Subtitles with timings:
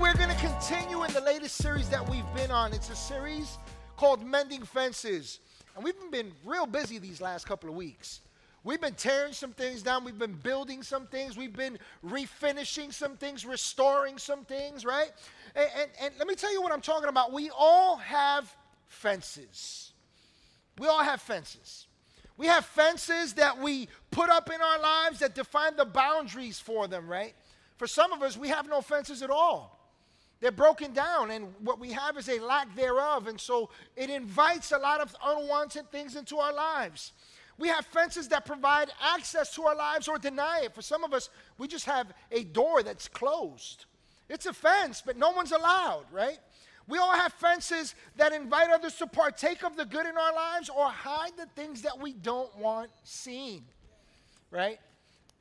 [0.00, 2.72] we're going to continue in the latest series that we've been on.
[2.72, 3.58] It's a series
[3.96, 5.38] called Mending Fences.
[5.76, 8.20] And we've been real busy these last couple of weeks.
[8.64, 10.04] We've been tearing some things down.
[10.04, 11.36] We've been building some things.
[11.36, 15.12] We've been refinishing some things, restoring some things, right?
[15.54, 17.32] And, and, and let me tell you what I'm talking about.
[17.32, 18.52] We all have
[18.88, 19.92] fences.
[20.78, 21.86] We all have fences.
[22.36, 26.88] We have fences that we put up in our lives that define the boundaries for
[26.88, 27.34] them, right?
[27.76, 29.73] For some of us, we have no fences at all.
[30.44, 33.28] They're broken down, and what we have is a lack thereof.
[33.28, 37.12] And so it invites a lot of unwanted things into our lives.
[37.56, 40.74] We have fences that provide access to our lives or deny it.
[40.74, 43.86] For some of us, we just have a door that's closed.
[44.28, 46.36] It's a fence, but no one's allowed, right?
[46.88, 50.68] We all have fences that invite others to partake of the good in our lives
[50.68, 53.64] or hide the things that we don't want seen,
[54.50, 54.78] right?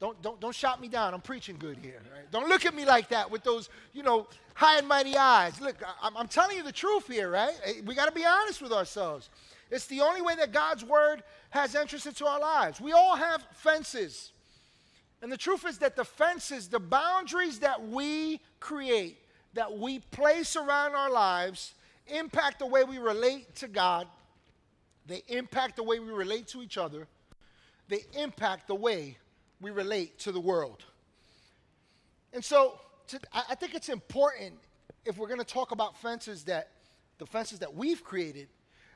[0.03, 1.13] Don't, don't, don't shout me down.
[1.13, 2.01] I'm preaching good here.
[2.13, 2.29] Right?
[2.29, 5.61] Don't look at me like that with those, you know, high and mighty eyes.
[5.61, 7.53] Look, I, I'm telling you the truth here, right?
[7.63, 9.29] Eh, we got to be honest with ourselves.
[9.71, 12.81] It's the only way that God's word has entrance into our lives.
[12.81, 14.33] We all have fences.
[15.21, 19.19] And the truth is that the fences, the boundaries that we create,
[19.53, 21.75] that we place around our lives,
[22.07, 24.07] impact the way we relate to God.
[25.07, 27.07] They impact the way we relate to each other.
[27.87, 29.17] They impact the way
[29.63, 30.83] we relate to the world.
[32.33, 34.55] And so to, I think it's important
[35.05, 36.69] if we're going to talk about fences that
[37.17, 38.47] the fences that we've created,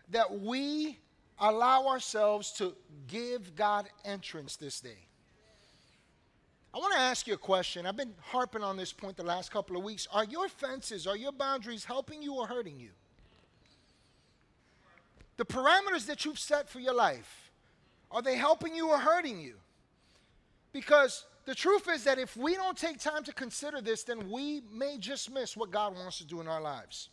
[0.10, 0.98] that we
[1.40, 2.76] allow ourselves to
[3.08, 5.08] give God entrance this day.
[6.74, 7.86] I want to ask you a question.
[7.86, 10.08] I've been harping on this point the last couple of weeks.
[10.12, 12.90] Are your fences, are your boundaries helping you or hurting you?
[15.38, 17.52] The parameters that you've set for your life,
[18.12, 19.56] are they helping you or hurting you?
[20.74, 24.62] Because the truth is that if we don't take time to consider this, then we
[24.72, 27.10] may just miss what God wants to do in our lives.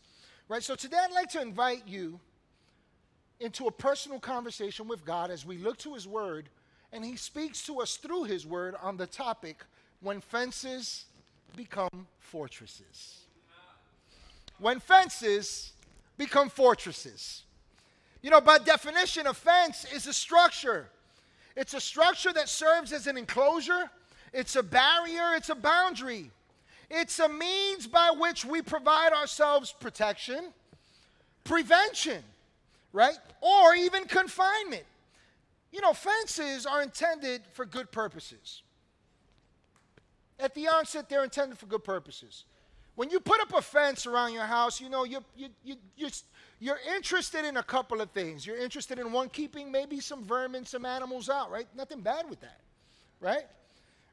[0.48, 0.62] Right?
[0.62, 2.20] So today I'd like to invite you
[3.40, 6.48] into a personal conversation with God as we look to His Word
[6.92, 9.64] and He speaks to us through His Word on the topic
[10.00, 11.06] when fences
[11.56, 13.20] become fortresses.
[14.58, 15.72] When fences
[16.16, 17.42] become fortresses.
[18.22, 20.88] You know, by definition, a fence is a structure.
[21.56, 23.90] It's a structure that serves as an enclosure,
[24.32, 26.30] it's a barrier, it's a boundary.
[26.90, 30.52] It's a means by which we provide ourselves protection,
[31.42, 32.22] prevention,
[32.92, 33.16] right?
[33.40, 34.84] Or even confinement.
[35.72, 38.62] You know, fences are intended for good purposes.
[40.38, 42.44] At the onset, they're intended for good purposes.
[42.96, 46.10] When you put up a fence around your house, you know, you, you, you, you're,
[46.60, 48.46] you're interested in a couple of things.
[48.46, 51.66] You're interested in one, keeping maybe some vermin, some animals out, right?
[51.76, 52.60] Nothing bad with that,
[53.20, 53.46] right?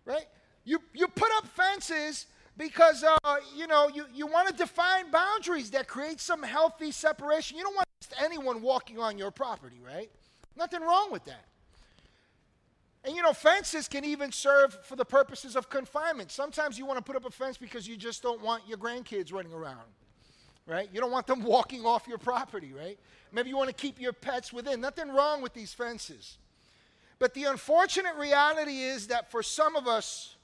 [0.05, 0.25] Right?
[0.65, 2.25] You, you put up fences
[2.57, 7.57] because, uh, you know, you, you want to define boundaries that create some healthy separation.
[7.57, 7.87] You don't want
[8.19, 10.09] anyone walking on your property, right?
[10.57, 11.45] Nothing wrong with that.
[13.03, 16.31] And you know, fences can even serve for the purposes of confinement.
[16.31, 19.33] Sometimes you want to put up a fence because you just don't want your grandkids
[19.33, 19.79] running around,
[20.67, 20.87] right?
[20.93, 22.99] You don't want them walking off your property, right?
[23.31, 24.81] Maybe you want to keep your pets within.
[24.81, 26.37] Nothing wrong with these fences.
[27.17, 30.35] But the unfortunate reality is that for some of us,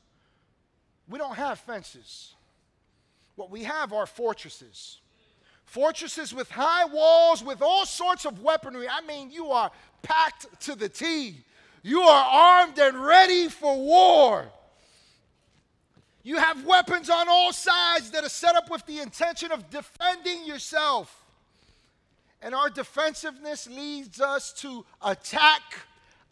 [1.07, 2.33] we don't have fences.
[3.35, 4.99] What we have are fortresses.
[5.65, 8.87] Fortresses with high walls, with all sorts of weaponry.
[8.89, 9.69] I mean, you are
[10.01, 11.43] packed to the T
[11.87, 14.45] you are armed and ready for war.
[16.21, 20.45] You have weapons on all sides that are set up with the intention of defending
[20.45, 21.23] yourself.
[22.41, 25.61] And our defensiveness leads us to attack,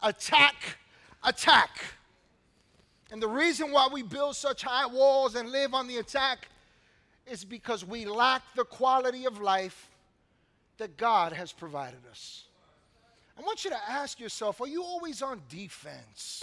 [0.02, 0.56] attack,
[1.24, 1.80] attack.
[3.10, 6.48] And the reason why we build such high walls and live on the attack
[7.26, 9.88] is because we lack the quality of life
[10.76, 12.45] that God has provided us.
[13.38, 16.42] I want you to ask yourself are you always on defense?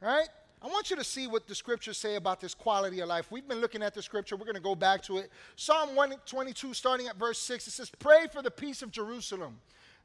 [0.00, 0.28] Right?
[0.64, 3.30] I want you to see what the scriptures say about this quality of life.
[3.30, 4.34] We've been looking at the scripture.
[4.34, 5.30] We're going to go back to it.
[5.56, 9.58] Psalm 122, starting at verse 6, it says, Pray for the peace of Jerusalem.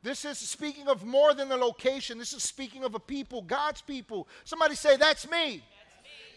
[0.03, 2.17] This is speaking of more than the location.
[2.17, 4.27] This is speaking of a people, God's people.
[4.43, 5.31] Somebody say, That's me.
[5.31, 5.61] That's me.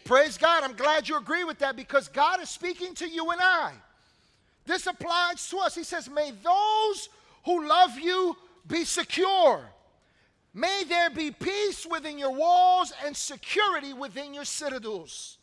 [0.05, 0.63] Praise God.
[0.63, 3.73] I'm glad you agree with that because God is speaking to you and I.
[4.65, 5.75] This applies to us.
[5.75, 7.09] He says, May those
[7.43, 8.37] who love you
[8.67, 9.61] be secure.
[10.53, 15.37] May there be peace within your walls and security within your citadels.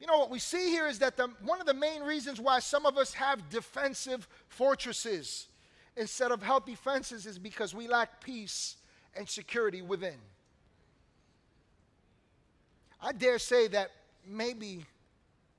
[0.00, 2.60] You know what we see here is that the, one of the main reasons why
[2.60, 5.48] some of us have defensive fortresses
[5.96, 8.76] instead of healthy fences is because we lack peace
[9.16, 10.14] and security within.
[13.00, 13.90] I dare say that
[14.26, 14.84] maybe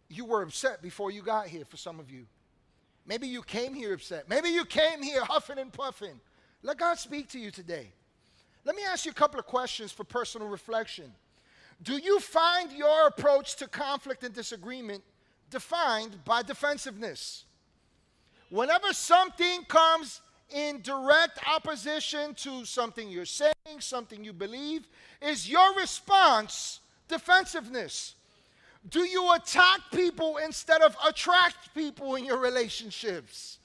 [0.10, 2.26] you were upset before you got here for some of you.
[3.10, 4.30] Maybe you came here upset.
[4.30, 6.20] Maybe you came here huffing and puffing.
[6.62, 7.88] Let God speak to you today.
[8.66, 11.12] Let me ask you a couple of questions for personal reflection.
[11.82, 15.04] Do you find your approach to conflict and disagreement
[15.50, 17.46] defined by defensiveness?
[18.52, 20.22] Whenever something comes
[20.52, 24.88] in direct opposition to something you're saying, something you believe,
[25.20, 28.14] is your response defensiveness?
[28.88, 33.58] Do you attack people instead of attract people in your relationships?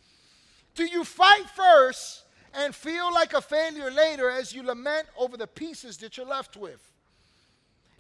[0.75, 5.47] Do you fight first and feel like a failure later as you lament over the
[5.47, 6.81] pieces that you're left with?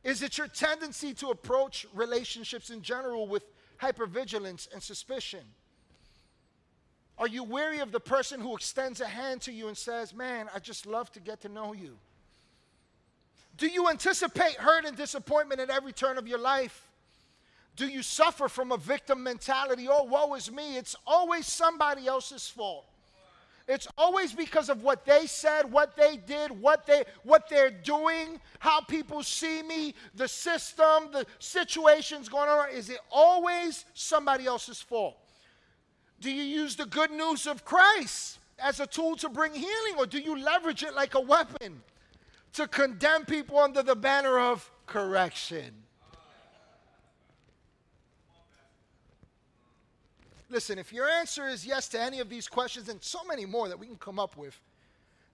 [0.02, 3.44] Is it your tendency to approach relationships in general with
[3.80, 5.40] hypervigilance and suspicion?
[7.16, 10.48] Are you weary of the person who extends a hand to you and says, Man,
[10.54, 11.96] I just love to get to know you?
[13.56, 16.83] Do you anticipate hurt and disappointment at every turn of your life?
[17.76, 19.88] Do you suffer from a victim mentality?
[19.90, 20.76] Oh, woe is me.
[20.76, 22.86] It's always somebody else's fault.
[23.66, 28.38] It's always because of what they said, what they did, what they what they're doing,
[28.58, 32.68] how people see me, the system, the situations going on.
[32.70, 35.16] Is it always somebody else's fault?
[36.20, 40.06] Do you use the good news of Christ as a tool to bring healing, or
[40.06, 41.82] do you leverage it like a weapon
[42.52, 45.83] to condemn people under the banner of correction?
[50.54, 53.68] Listen, if your answer is yes to any of these questions and so many more
[53.68, 54.56] that we can come up with,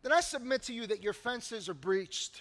[0.02, 2.40] then I submit to you that your fences are breached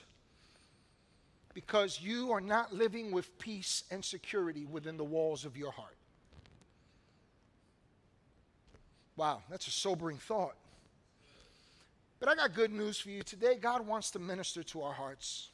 [1.53, 5.97] because you are not living with peace and security within the walls of your heart.
[9.17, 10.55] Wow, that's a sobering thought.
[12.21, 13.23] But I got good news for you.
[13.23, 15.49] Today, God wants to minister to our hearts.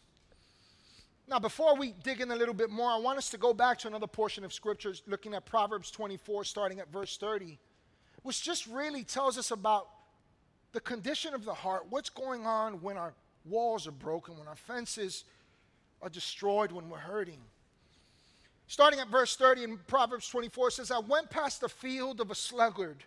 [1.27, 3.79] Now, before we dig in a little bit more, I want us to go back
[3.79, 7.57] to another portion of scriptures, looking at Proverbs 24, starting at verse 30,
[8.21, 9.87] which just really tells us about
[10.71, 13.13] the condition of the heart, what's going on when our
[13.43, 15.23] walls are broken, when our fences
[16.01, 17.39] are destroyed, when we're hurting.
[18.67, 22.35] Starting at verse 30 in Proverbs 24, says, I went past the field of a
[22.35, 23.03] sluggard,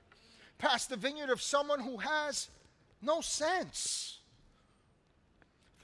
[0.59, 2.49] past the vineyard of someone who has
[3.01, 4.18] no sense.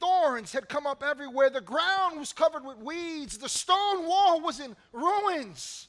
[0.04, 1.48] Thorns had come up everywhere.
[1.48, 3.38] The ground was covered with weeds.
[3.38, 5.88] The stone wall was in ruins.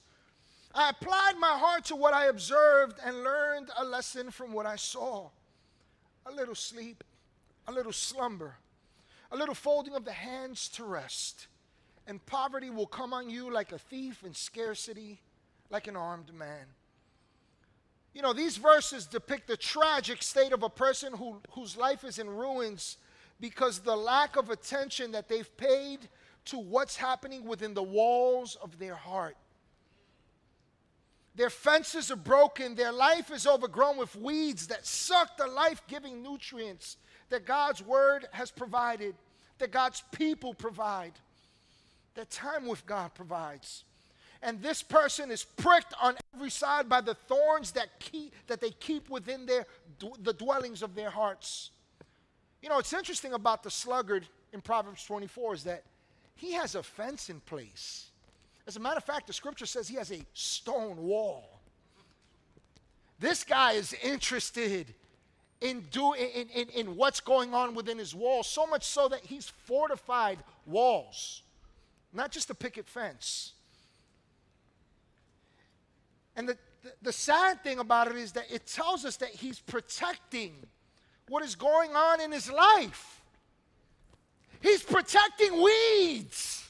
[0.74, 4.78] I applied my heart to what I observed and learned a lesson from what I
[4.78, 5.30] saw.
[6.28, 7.04] A little sleep,
[7.68, 8.56] a little slumber,
[9.34, 11.48] a little folding of the hands to rest,
[12.08, 15.20] and poverty will come on you like a thief, and scarcity
[15.70, 16.68] like an armed man.
[18.14, 22.18] You know, these verses depict the tragic state of a person who, whose life is
[22.18, 22.98] in ruins
[23.40, 26.00] because the lack of attention that they've paid
[26.46, 29.36] to what's happening within the walls of their heart.
[31.36, 32.76] Their fences are broken.
[32.76, 36.98] Their life is overgrown with weeds that suck the life giving nutrients
[37.30, 39.16] that God's word has provided,
[39.58, 41.14] that God's people provide,
[42.14, 43.84] that time with God provides.
[44.42, 48.72] And this person is pricked on every side by the thorns that, keep, that they
[48.72, 49.66] keep within their,
[50.22, 51.72] the dwellings of their hearts.
[52.66, 55.84] You know, it's interesting about the sluggard in Proverbs 24 is that
[56.34, 58.08] he has a fence in place.
[58.66, 61.60] As a matter of fact, the scripture says he has a stone wall.
[63.20, 64.96] This guy is interested
[65.62, 69.20] in, do, in, in, in what's going on within his wall, so much so that
[69.20, 71.44] he's fortified walls,
[72.14, 73.54] not just a picket fence.
[76.36, 79.60] And the, the, the sad thing about it is that it tells us that he's
[79.60, 80.66] protecting
[81.28, 83.22] what is going on in his life.
[84.62, 86.68] He's protecting weeds.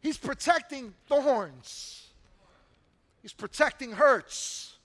[0.00, 2.08] He's protecting thorns.
[3.22, 4.76] He's protecting hurts.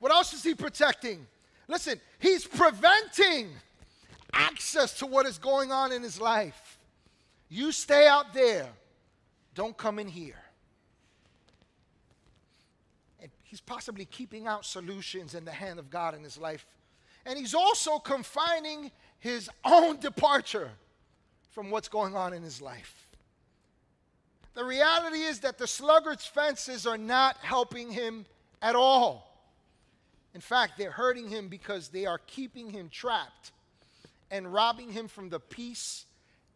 [0.00, 1.26] What else is he protecting?
[1.66, 3.50] Listen, he's preventing
[4.32, 6.78] access to what is going on in his life.
[7.48, 8.68] You stay out there,
[9.54, 10.47] don't come in here
[13.48, 16.66] he's possibly keeping out solutions in the hand of God in his life.
[17.24, 20.70] And he's also confining his own departure
[21.52, 23.08] from what's going on in his life.
[24.52, 28.26] The reality is that the sluggard's fences are not helping him
[28.60, 29.24] at all.
[30.34, 33.52] In fact, they're hurting him because they are keeping him trapped
[34.30, 36.04] and robbing him from the peace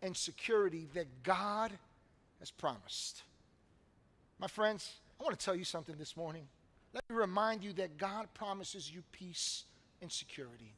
[0.03, 1.73] and security that God
[2.39, 3.23] has promised.
[4.39, 6.49] My friends, I want to tell you something this morning.
[6.93, 9.65] Let me remind you that God promises you peace
[10.01, 10.75] and security.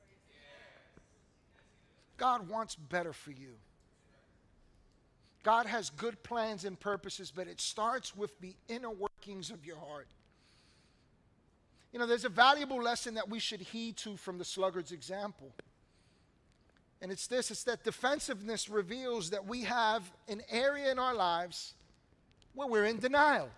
[2.16, 3.54] God wants better for you.
[5.42, 9.76] God has good plans and purposes, but it starts with the inner workings of your
[9.76, 10.06] heart.
[11.92, 15.52] You know, there's a valuable lesson that we should heed to from the sluggard's example.
[17.02, 21.74] And it's this it's that defensiveness reveals that we have an area in our lives
[22.54, 23.50] where we're in denial.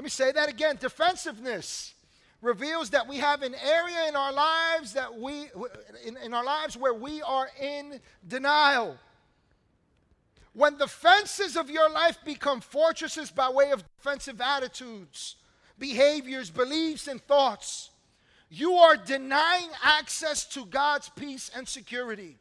[0.00, 0.78] Let me say that again.
[0.80, 1.92] Defensiveness
[2.40, 5.50] reveals that we have an area in our lives that we
[6.06, 8.96] in, in our lives where we are in denial.
[10.54, 15.36] When the fences of your life become fortresses by way of defensive attitudes
[15.78, 17.90] behaviors beliefs and thoughts
[18.48, 22.36] you are denying access to god's peace and security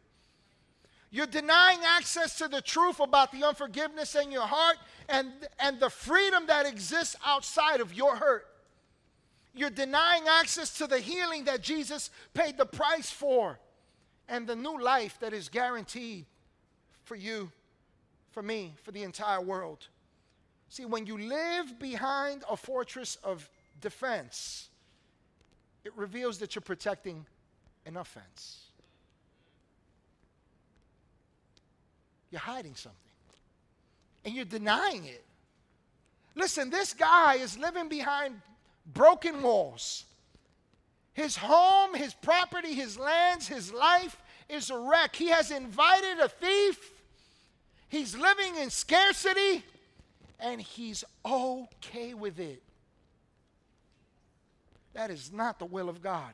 [1.11, 5.89] you're denying access to the truth about the unforgiveness in your heart and, and the
[5.89, 8.45] freedom that exists outside of your hurt
[9.53, 13.59] you're denying access to the healing that Jesus paid the price for
[14.27, 16.25] and the new life that is guaranteed
[17.03, 17.51] for you,
[18.31, 19.87] for me, for the entire world.
[20.69, 23.49] See, when you live behind a fortress of
[23.81, 24.69] defense,
[25.83, 27.25] it reveals that you're protecting
[27.85, 28.68] an offense.
[32.31, 32.99] You're hiding something,
[34.25, 35.23] and you're denying it.
[36.35, 38.39] Listen, this guy is living behind
[38.93, 40.05] broken walls.
[41.13, 45.15] His home, his property, his lands, his life is a wreck.
[45.15, 46.79] He has invited a thief.
[47.89, 49.63] He's living in scarcity
[50.39, 52.61] and he's okay with it.
[54.93, 56.33] That is not the will of God.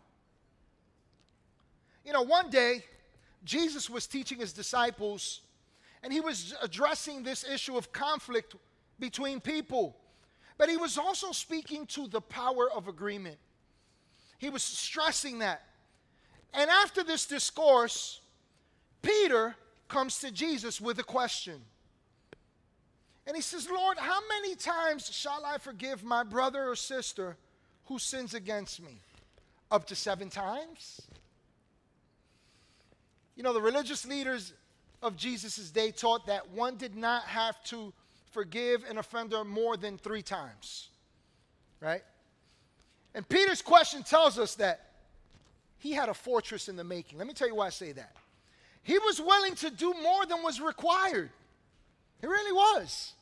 [2.05, 2.83] You know, one day,
[3.43, 5.41] Jesus was teaching his disciples,
[6.05, 8.53] and he was addressing this issue of conflict
[8.99, 9.97] between people.
[10.55, 13.37] But he was also speaking to the power of agreement.
[14.37, 15.63] He was stressing that.
[16.53, 18.21] And after this discourse,
[19.01, 19.55] Peter
[19.87, 21.59] comes to Jesus with a question.
[23.25, 27.35] And he says, Lord, how many times shall I forgive my brother or sister
[27.85, 28.99] who sins against me?
[29.71, 31.01] Up to seven times?
[33.35, 34.53] You know, the religious leaders
[35.01, 37.93] of Jesus' day taught that one did not have to
[38.31, 40.89] forgive an offender more than three times.
[41.79, 42.03] Right?
[43.13, 44.81] And Peter's question tells us that
[45.77, 47.17] he had a fortress in the making.
[47.17, 48.15] Let me tell you why I say that.
[48.83, 51.29] He was willing to do more than was required.
[52.21, 53.13] He really was.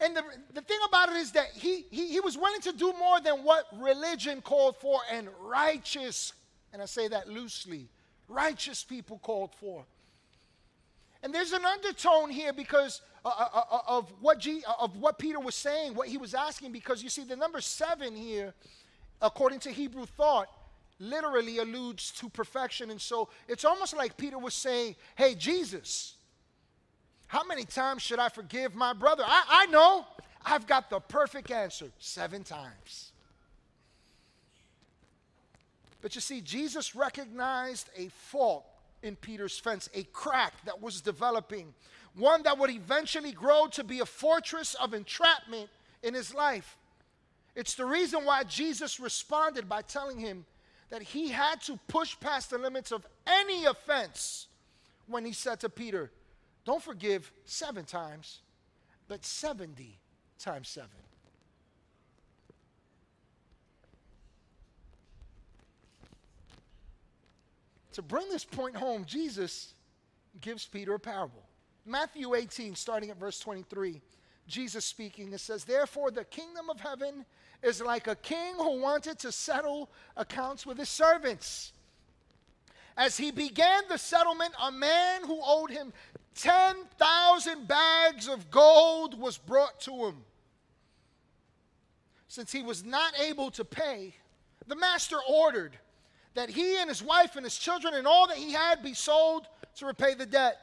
[0.00, 0.22] And the,
[0.54, 3.44] the thing about it is that he, he, he was willing to do more than
[3.44, 6.32] what religion called for and righteous,
[6.72, 7.88] and I say that loosely,
[8.30, 9.84] righteous people called for.
[11.22, 15.38] And there's an undertone here because uh, uh, uh, of, what G, of what Peter
[15.38, 18.54] was saying, what he was asking, because you see, the number seven here,
[19.20, 20.48] according to Hebrew thought,
[20.98, 22.90] literally alludes to perfection.
[22.90, 26.14] And so it's almost like Peter was saying, Hey, Jesus,
[27.26, 29.24] how many times should I forgive my brother?
[29.26, 30.06] I, I know.
[30.44, 33.09] I've got the perfect answer seven times.
[36.00, 38.64] But you see, Jesus recognized a fault
[39.02, 41.74] in Peter's fence, a crack that was developing,
[42.14, 45.68] one that would eventually grow to be a fortress of entrapment
[46.02, 46.76] in his life.
[47.54, 50.44] It's the reason why Jesus responded by telling him
[50.90, 54.46] that he had to push past the limits of any offense
[55.06, 56.10] when he said to Peter,
[56.64, 58.40] Don't forgive seven times,
[59.08, 59.98] but 70
[60.38, 60.90] times seven.
[67.92, 69.74] To bring this point home, Jesus
[70.40, 71.42] gives Peter a parable.
[71.84, 74.00] Matthew 18, starting at verse 23,
[74.46, 77.24] Jesus speaking, it says, Therefore, the kingdom of heaven
[77.62, 81.72] is like a king who wanted to settle accounts with his servants.
[82.96, 85.92] As he began the settlement, a man who owed him
[86.34, 90.16] 10,000 bags of gold was brought to him.
[92.28, 94.14] Since he was not able to pay,
[94.66, 95.76] the master ordered
[96.34, 99.46] that he and his wife and his children and all that he had be sold
[99.76, 100.58] to repay the debt.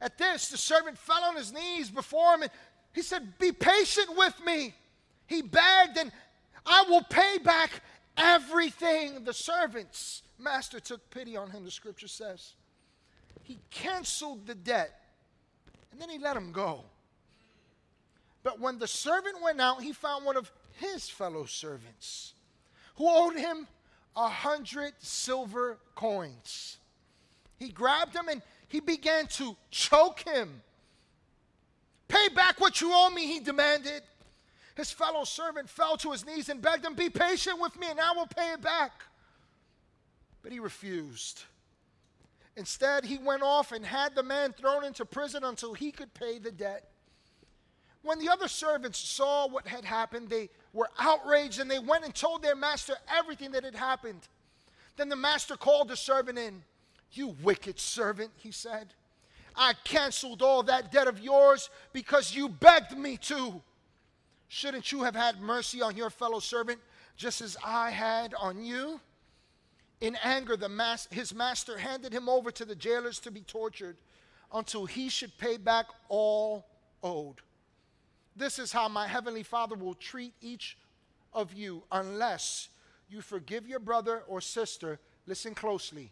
[0.00, 2.50] At this, the servant fell on his knees before him and
[2.92, 4.74] he said, Be patient with me.
[5.26, 6.10] He begged, and
[6.66, 7.82] I will pay back
[8.16, 9.24] everything.
[9.24, 12.54] The servant's master took pity on him, the scripture says.
[13.42, 15.00] He canceled the debt
[15.92, 16.84] and then he let him go.
[18.42, 22.32] But when the servant went out, he found one of his fellow servants
[22.96, 23.66] who owed him
[24.16, 26.78] a hundred silver coins.
[27.58, 30.62] He grabbed him and he began to choke him.
[32.08, 34.02] Pay back what you owe me, he demanded.
[34.74, 38.00] His fellow servant fell to his knees and begged him, Be patient with me and
[38.00, 38.92] I will pay it back.
[40.42, 41.42] But he refused.
[42.56, 46.38] Instead, he went off and had the man thrown into prison until he could pay
[46.38, 46.89] the debt.
[48.02, 52.14] When the other servants saw what had happened, they were outraged and they went and
[52.14, 54.20] told their master everything that had happened.
[54.96, 56.62] Then the master called the servant in.
[57.12, 58.94] You wicked servant, he said.
[59.56, 63.60] I canceled all that debt of yours because you begged me to.
[64.48, 66.80] Shouldn't you have had mercy on your fellow servant
[67.16, 69.00] just as I had on you?
[70.00, 73.96] In anger, mas- his master handed him over to the jailers to be tortured
[74.52, 76.66] until he should pay back all
[77.02, 77.36] owed.
[78.40, 80.78] This is how my heavenly Father will treat each
[81.34, 82.70] of you unless
[83.10, 86.10] you forgive your brother or sister, listen closely,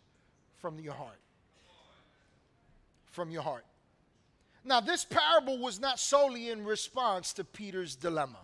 [0.58, 1.16] from your heart.
[3.06, 3.64] From your heart.
[4.62, 8.40] Now, this parable was not solely in response to Peter's dilemma.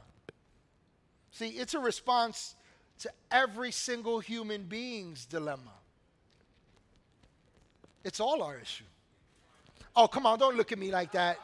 [1.32, 2.54] See, it's a response
[3.00, 5.74] to every single human being's dilemma.
[8.02, 8.84] It's all our issue.
[9.94, 11.38] Oh, come on, don't look at me like that.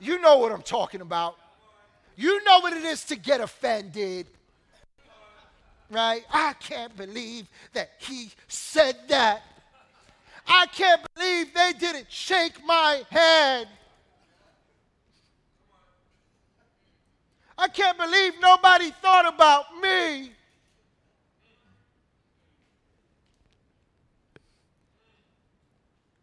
[0.00, 1.36] You know what I'm talking about.
[2.16, 4.26] You know what it is to get offended.
[5.90, 6.24] Right?
[6.32, 9.42] I can't believe that he said that.
[10.46, 13.68] I can't believe they didn't shake my hand.
[17.56, 20.32] I can't believe nobody thought about me.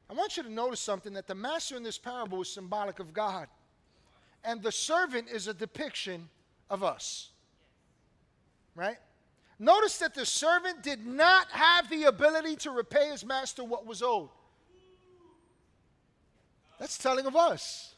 [0.10, 3.14] I want you to notice something that the master in this parable is symbolic of
[3.14, 3.48] God,
[4.44, 6.30] and the servant is a depiction
[6.70, 7.30] of us.
[8.76, 8.98] Right?
[9.58, 14.02] Notice that the servant did not have the ability to repay his master what was
[14.02, 14.30] owed.
[16.80, 17.94] That's telling of us.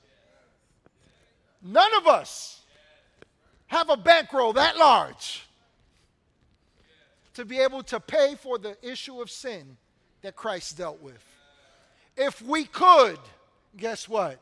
[1.61, 2.61] None of us
[3.67, 5.45] have a bankroll that large
[7.35, 9.77] to be able to pay for the issue of sin
[10.21, 11.23] that Christ dealt with.
[12.17, 13.19] If we could,
[13.77, 14.39] guess what?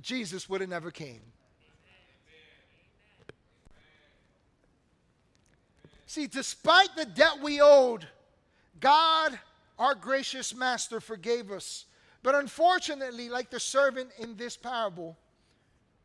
[0.00, 1.20] Jesus would have never came.
[6.06, 8.06] See, despite the debt we owed,
[8.80, 9.38] God,
[9.78, 11.86] our gracious master, forgave us.
[12.22, 15.16] But unfortunately, like the servant in this parable,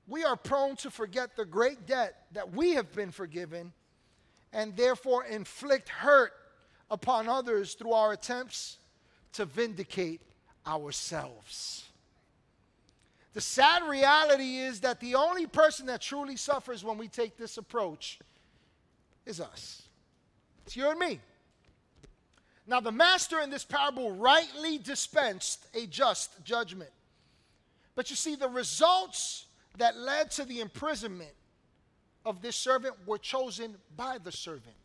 [0.08, 3.74] we are prone to forget the great debt that we have been forgiven
[4.54, 6.34] and therefore inflict hurt
[6.92, 8.78] upon others through our attempts
[9.34, 10.22] to vindicate
[10.68, 11.86] ourselves.
[13.36, 17.58] The sad reality is that the only person that truly suffers when we take this
[17.58, 18.18] approach
[19.26, 19.82] is us.
[20.66, 21.20] It's you and me.
[22.66, 26.92] Now, the master in this parable rightly dispensed a just judgment.
[27.94, 29.48] But you see, the results
[29.80, 31.34] that led to the imprisonment
[32.26, 34.78] of this servant were chosen by the servant.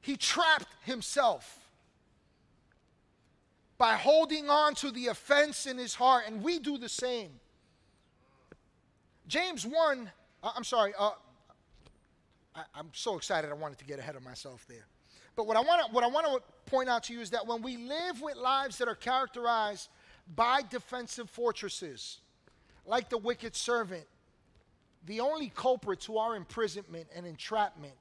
[0.00, 1.58] He trapped himself
[3.80, 7.30] by holding on to the offense in his heart, and we do the same.
[9.26, 10.10] James 1,
[10.42, 11.12] uh, I'm sorry, uh,
[12.54, 14.84] I, am so excited I wanted to get ahead of myself there.
[15.34, 17.46] But what I want to what I want to point out to you is that
[17.46, 19.88] when we live with lives that are characterized
[20.36, 22.18] by defensive fortresses,
[22.84, 24.04] like the wicked servant,
[25.06, 27.94] the only culprit to our imprisonment and entrapment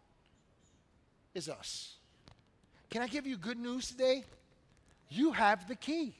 [1.33, 1.95] is us.
[2.89, 4.25] Can I give you good news today?
[5.09, 6.13] You have the key.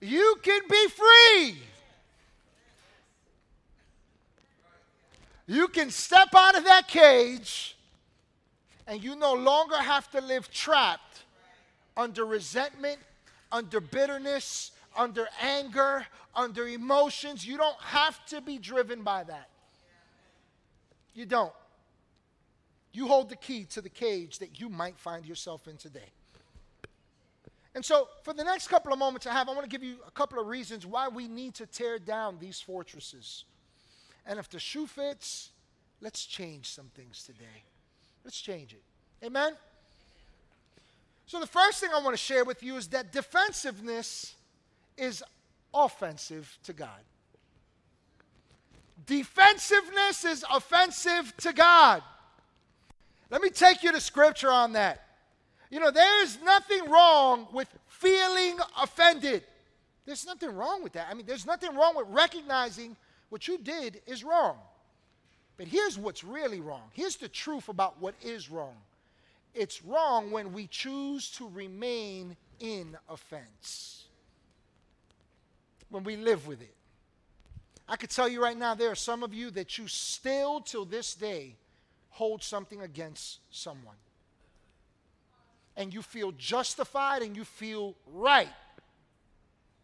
[0.00, 1.58] You can be free.
[5.46, 7.76] You can step out of that cage
[8.86, 11.22] and you no longer have to live trapped
[11.96, 12.98] under resentment,
[13.50, 17.46] under bitterness, under anger, under emotions.
[17.46, 19.48] You don't have to be driven by that.
[21.14, 21.52] You don't.
[22.92, 26.10] You hold the key to the cage that you might find yourself in today.
[27.78, 29.98] And so, for the next couple of moments I have, I want to give you
[30.04, 33.44] a couple of reasons why we need to tear down these fortresses.
[34.26, 35.50] And if the shoe fits,
[36.00, 37.62] let's change some things today.
[38.24, 38.82] Let's change it.
[39.24, 39.52] Amen?
[41.26, 44.34] So, the first thing I want to share with you is that defensiveness
[44.96, 45.22] is
[45.72, 47.04] offensive to God.
[49.06, 52.02] Defensiveness is offensive to God.
[53.30, 55.07] Let me take you to scripture on that.
[55.70, 59.44] You know, there's nothing wrong with feeling offended.
[60.06, 61.08] There's nothing wrong with that.
[61.10, 62.96] I mean, there's nothing wrong with recognizing
[63.28, 64.56] what you did is wrong.
[65.58, 66.84] But here's what's really wrong.
[66.92, 68.76] Here's the truth about what is wrong
[69.54, 74.04] it's wrong when we choose to remain in offense,
[75.90, 76.74] when we live with it.
[77.88, 80.84] I could tell you right now, there are some of you that you still, till
[80.84, 81.56] this day,
[82.10, 83.96] hold something against someone.
[85.78, 88.52] And you feel justified and you feel right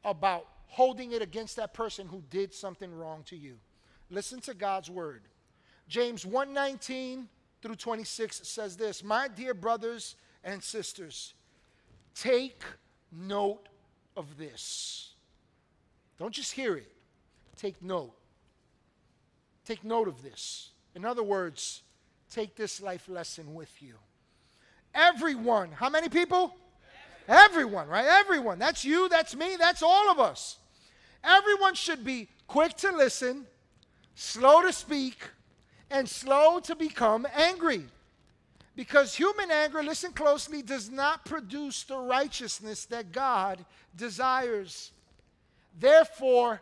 [0.04, 3.54] about holding it against that person who did something wrong to you.
[4.10, 5.22] Listen to God's word.
[5.88, 7.28] James 1:19
[7.62, 11.32] through 26 says this, "My dear brothers and sisters,
[12.14, 12.62] take
[13.12, 13.68] note
[14.16, 15.14] of this.
[16.18, 16.92] Don't just hear it.
[17.56, 18.16] Take note.
[19.64, 20.72] Take note of this.
[20.94, 21.82] In other words,
[22.28, 23.98] take this life lesson with you.
[24.94, 26.54] Everyone, how many people?
[27.26, 28.06] Everyone, right?
[28.06, 28.58] Everyone.
[28.58, 30.58] That's you, that's me, that's all of us.
[31.22, 33.46] Everyone should be quick to listen,
[34.14, 35.18] slow to speak,
[35.90, 37.84] and slow to become angry.
[38.76, 43.64] Because human anger, listen closely, does not produce the righteousness that God
[43.96, 44.92] desires.
[45.78, 46.60] Therefore,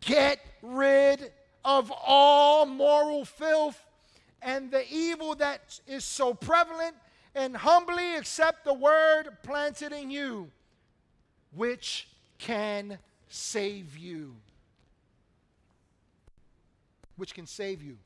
[0.00, 1.30] get rid
[1.64, 3.80] of all moral filth
[4.42, 6.96] and the evil that is so prevalent,
[7.34, 10.50] and humbly accept the word planted in you,
[11.54, 14.34] which can save you.
[17.16, 17.98] Which can save you.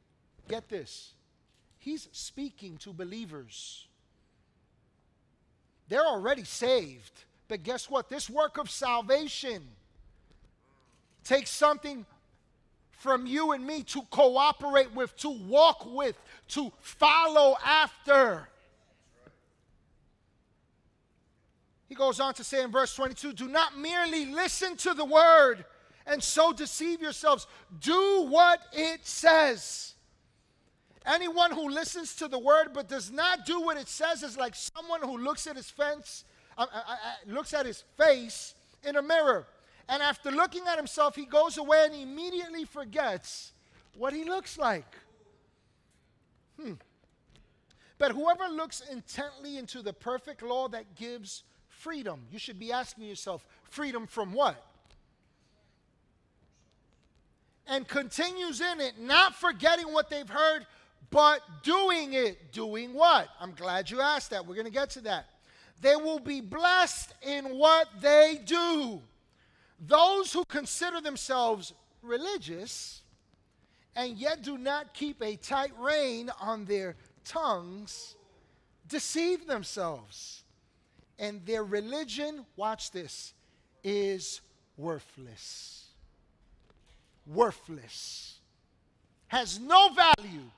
[0.48, 1.12] Get this.
[1.78, 3.86] He's speaking to believers.
[5.88, 7.12] They're already saved.
[7.48, 8.08] But guess what?
[8.08, 9.62] This work of salvation
[11.24, 12.06] takes something
[12.92, 16.16] from you and me to cooperate with, to walk with,
[16.48, 18.48] to follow after.
[21.94, 25.64] He goes on to say in verse 22 do not merely listen to the word
[26.08, 27.46] and so deceive yourselves,
[27.80, 29.94] do what it says.
[31.06, 34.56] Anyone who listens to the word but does not do what it says is like
[34.56, 36.24] someone who looks at his fence,
[36.58, 39.46] uh, uh, uh, looks at his face in a mirror.
[39.88, 43.52] And after looking at himself, he goes away and immediately forgets
[43.96, 44.96] what he looks like.
[46.60, 46.72] Hmm.
[47.98, 51.44] But whoever looks intently into the perfect law that gives
[51.84, 54.56] freedom, you should be asking yourself, freedom from what?
[57.66, 60.66] And continues in it, not forgetting what they've heard,
[61.10, 62.52] but doing it.
[62.52, 63.28] Doing what?
[63.38, 64.46] I'm glad you asked that.
[64.46, 65.26] We're going to get to that.
[65.82, 69.02] They will be blessed in what they do.
[69.78, 73.02] Those who consider themselves religious
[73.94, 78.16] and yet do not keep a tight rein on their tongues
[78.88, 80.43] deceive themselves.
[81.18, 83.34] And their religion, watch this,
[83.82, 84.40] is
[84.76, 85.86] worthless.
[87.26, 88.38] Worthless.
[89.28, 90.50] Has no value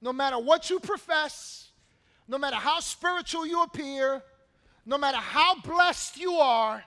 [0.00, 1.68] no matter what you profess,
[2.26, 4.22] no matter how spiritual you appear,
[4.86, 6.82] no matter how blessed you are,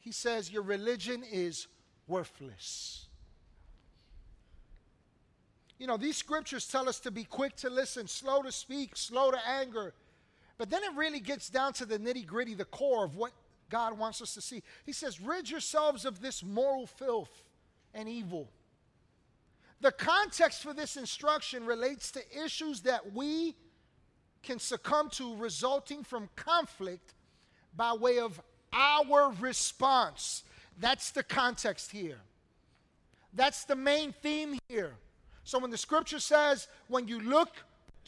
[0.00, 1.66] he says your religion is
[2.06, 3.06] worthless.
[5.78, 9.30] You know, these scriptures tell us to be quick to listen, slow to speak, slow
[9.30, 9.92] to anger.
[10.58, 13.32] But then it really gets down to the nitty gritty, the core of what
[13.70, 14.62] God wants us to see.
[14.84, 17.44] He says, Rid yourselves of this moral filth
[17.94, 18.50] and evil
[19.80, 23.54] the context for this instruction relates to issues that we
[24.42, 27.14] can succumb to resulting from conflict
[27.76, 28.40] by way of
[28.72, 30.42] our response.
[30.80, 32.18] That's the context here.
[33.34, 34.94] That's the main theme here.
[35.44, 37.50] So when the scripture says, when you look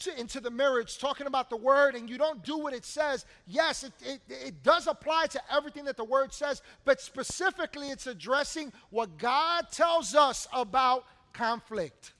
[0.01, 3.25] to, into the marriage, talking about the word and you don't do what it says,
[3.47, 8.07] yes, it, it, it does apply to everything that the word says, but specifically it's
[8.07, 12.13] addressing what God tells us about conflict.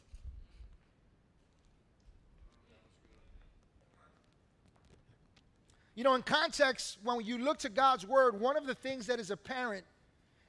[5.96, 9.20] You know, in context, when you look to God's word, one of the things that
[9.20, 9.84] is apparent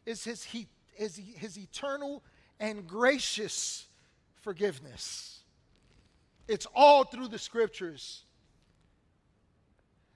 [0.06, 2.22] is his, he, his, his eternal
[2.60, 3.86] and gracious
[4.40, 5.41] forgiveness.
[6.48, 8.24] It's all through the scriptures.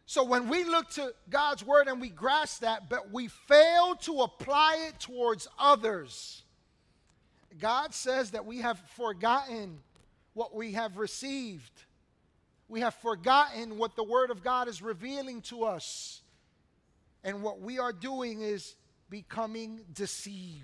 [0.07, 4.21] So when we look to God's word and we grasp that, but we fail to
[4.21, 6.43] apply it towards others,
[7.59, 9.81] God says that we have forgotten
[10.35, 11.73] what we have received.
[12.69, 16.21] We have forgotten what the Word of God is revealing to us.
[17.25, 18.77] And what we are doing is
[19.09, 20.63] becoming deceived.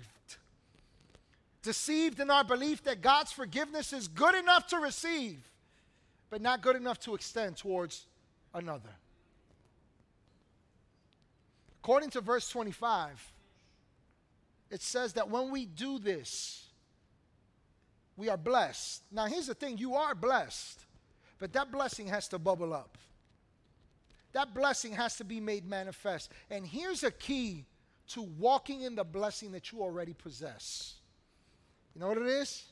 [1.63, 5.39] Deceived in our belief that God's forgiveness is good enough to receive,
[6.33, 8.07] but not good enough to extend towards
[8.55, 8.89] another.
[11.83, 13.31] According to verse 25,
[14.71, 16.65] it says that when we do this,
[18.17, 19.03] we are blessed.
[19.11, 20.83] Now, here's the thing you are blessed,
[21.37, 22.97] but that blessing has to bubble up.
[24.31, 26.31] That blessing has to be made manifest.
[26.49, 27.65] And here's a key
[28.07, 30.95] to walking in the blessing that you already possess.
[31.93, 32.63] You know what it is?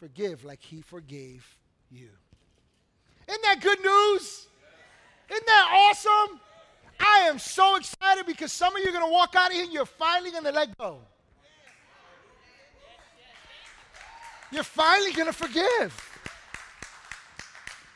[0.00, 1.56] Forgive like he forgave
[1.88, 2.08] you.
[3.28, 4.46] Isn't that good news?
[5.30, 6.40] Isn't that awesome?
[6.98, 9.64] I am so excited because some of you are going to walk out of here
[9.64, 10.98] and you're finally going to let go.
[14.50, 16.04] You're finally going to forgive.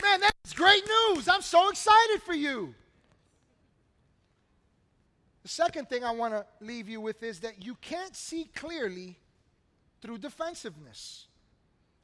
[0.03, 1.29] Man, that's great news.
[1.29, 2.75] I'm so excited for you.
[5.43, 9.19] The second thing I want to leave you with is that you can't see clearly
[10.03, 11.27] through defensiveness.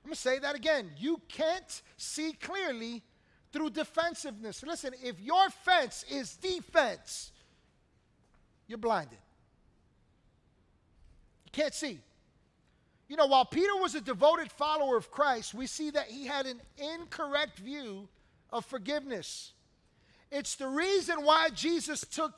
[0.02, 0.90] I'm going to say that again.
[0.96, 3.02] You can't see clearly
[3.52, 4.62] through defensiveness.
[4.62, 7.32] Listen, if your fence is defense,
[8.66, 9.18] you're blinded.
[11.46, 12.00] You can't see.
[13.08, 16.46] You know, while Peter was a devoted follower of Christ, we see that he had
[16.46, 18.06] an incorrect view
[18.50, 19.52] of forgiveness.
[20.30, 22.34] It's the reason why Jesus took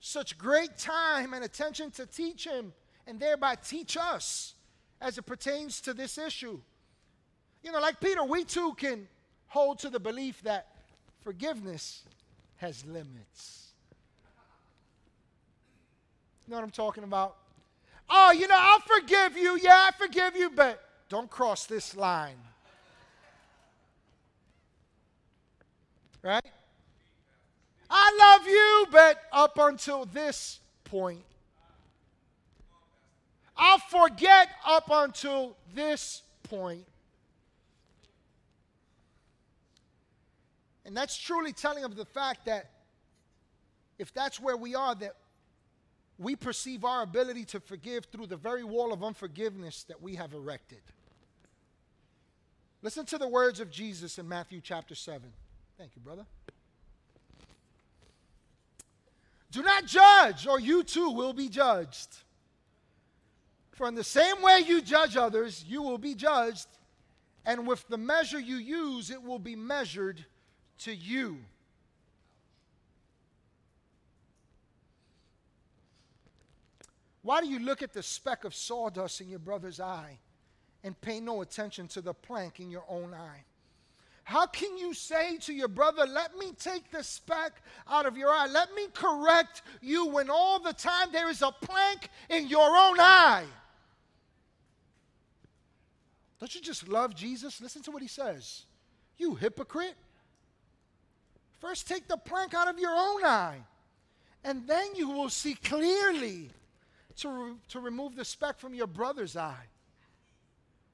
[0.00, 2.74] such great time and attention to teach him
[3.06, 4.54] and thereby teach us
[5.00, 6.60] as it pertains to this issue.
[7.62, 9.08] You know, like Peter, we too can
[9.52, 10.66] hold to the belief that
[11.20, 12.04] forgiveness
[12.56, 13.72] has limits.
[16.46, 17.36] You know what I'm talking about?
[18.08, 19.58] Oh, you know, I'll forgive you.
[19.62, 22.38] Yeah, I forgive you, but don't cross this line.
[26.22, 26.46] Right?
[27.90, 31.24] I love you, but up until this point.
[33.54, 36.86] I'll forget up until this point.
[40.84, 42.70] And that's truly telling of the fact that
[43.98, 45.14] if that's where we are, that
[46.18, 50.34] we perceive our ability to forgive through the very wall of unforgiveness that we have
[50.34, 50.80] erected.
[52.82, 55.22] Listen to the words of Jesus in Matthew chapter 7.
[55.78, 56.26] Thank you, brother.
[59.52, 62.08] Do not judge, or you too will be judged.
[63.72, 66.66] For in the same way you judge others, you will be judged,
[67.44, 70.24] and with the measure you use, it will be measured
[70.84, 71.38] to you.
[77.22, 80.18] Why do you look at the speck of sawdust in your brother's eye
[80.82, 83.44] and pay no attention to the plank in your own eye?
[84.24, 88.30] How can you say to your brother, Let me take the speck out of your
[88.30, 88.46] eye?
[88.46, 93.00] Let me correct you when all the time there is a plank in your own
[93.00, 93.44] eye?
[96.40, 97.60] Don't you just love Jesus?
[97.60, 98.64] Listen to what he says.
[99.16, 99.94] You hypocrite.
[101.62, 103.60] First, take the plank out of your own eye,
[104.42, 106.50] and then you will see clearly
[107.18, 109.68] to, re- to remove the speck from your brother's eye.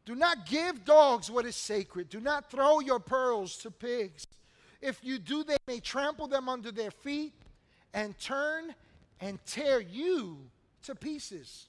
[0.04, 2.10] Do not give dogs what is sacred.
[2.10, 4.26] Do not throw your pearls to pigs.
[4.82, 7.32] If you do, they may trample them under their feet
[7.94, 8.74] and turn
[9.22, 10.36] and tear you
[10.82, 11.64] to pieces.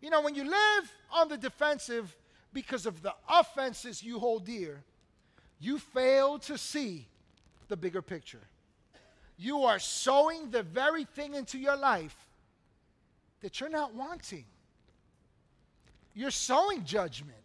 [0.00, 2.14] You know, when you live on the defensive
[2.52, 4.84] because of the offenses you hold dear,
[5.58, 7.08] you fail to see
[7.72, 8.46] the bigger picture.
[9.38, 12.14] You are sowing the very thing into your life
[13.40, 14.44] that you're not wanting.
[16.14, 17.38] You're sowing judgment.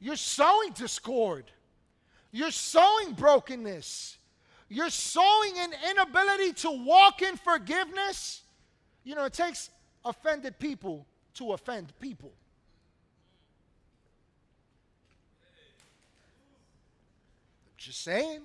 [0.00, 1.44] You're sowing discord.
[2.32, 4.18] You're sowing brokenness.
[4.68, 8.42] You're sowing an inability to walk in forgiveness.
[9.04, 9.70] You know, it takes
[10.04, 12.32] offended people to offend people.
[17.80, 18.42] Just saying,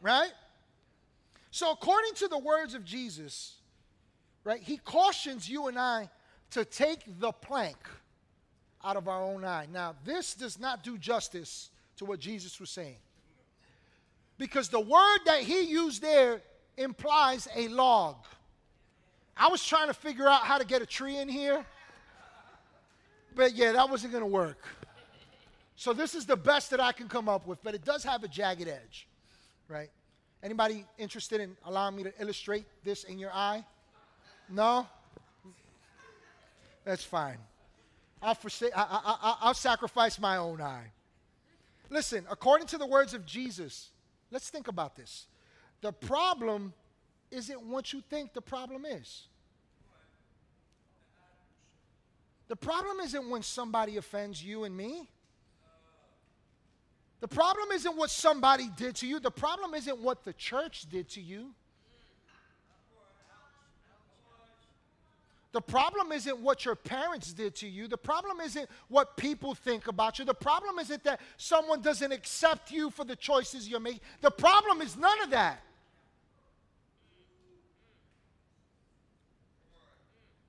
[0.00, 0.32] right?
[1.50, 3.56] So, according to the words of Jesus,
[4.44, 6.08] right, he cautions you and I
[6.52, 7.76] to take the plank
[8.82, 9.66] out of our own eye.
[9.70, 12.96] Now, this does not do justice to what Jesus was saying.
[14.38, 16.40] Because the word that he used there
[16.78, 18.16] implies a log.
[19.36, 21.62] I was trying to figure out how to get a tree in here,
[23.34, 24.64] but yeah, that wasn't going to work.
[25.82, 28.22] So this is the best that I can come up with, but it does have
[28.22, 29.08] a jagged edge,
[29.66, 29.90] right?
[30.40, 33.64] Anybody interested in allowing me to illustrate this in your eye?
[34.48, 34.86] No?
[36.84, 37.38] That's fine.
[38.22, 40.92] I'll, forsake, I, I, I'll sacrifice my own eye.
[41.90, 43.90] Listen, according to the words of Jesus,
[44.30, 45.26] let's think about this.
[45.80, 46.74] The problem
[47.32, 49.26] isn't what you think the problem is.
[52.46, 55.08] The problem isn't when somebody offends you and me.
[57.22, 59.20] The problem isn't what somebody did to you.
[59.20, 61.54] The problem isn't what the church did to you.
[65.52, 67.86] The problem isn't what your parents did to you.
[67.86, 70.24] The problem isn't what people think about you.
[70.24, 74.00] The problem isn't that someone doesn't accept you for the choices you're making.
[74.20, 75.62] The problem is none of that.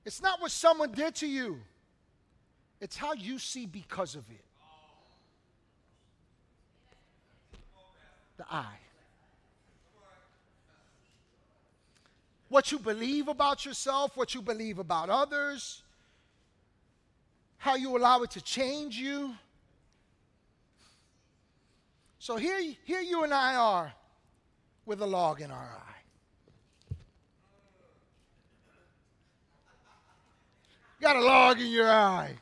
[0.06, 1.60] It's not what someone did to you,
[2.82, 4.44] it's how you see because of it.
[8.44, 8.66] the I.
[12.50, 15.82] What you believe about yourself, what you believe about others,
[17.58, 19.34] how you allow it to change you.
[22.20, 23.94] So here, here you and I are
[24.86, 25.90] with a log in our eye.
[31.02, 32.34] got a log in your eye.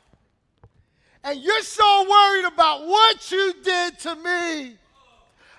[1.24, 4.76] And you're so worried about what you did to me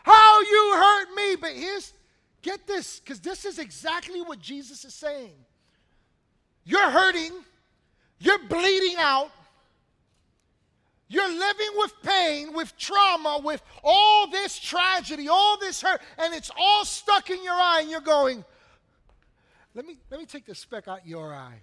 [0.03, 1.35] how you hurt me.
[1.35, 1.93] But here's,
[2.41, 5.33] get this, because this is exactly what Jesus is saying.
[6.65, 7.31] You're hurting,
[8.19, 9.31] you're bleeding out,
[11.09, 16.49] you're living with pain, with trauma, with all this tragedy, all this hurt, and it's
[16.57, 18.45] all stuck in your eye, and you're going,
[19.75, 21.59] let me, let me take the speck out your eye.